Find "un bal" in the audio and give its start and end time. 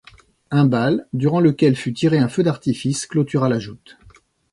0.49-1.05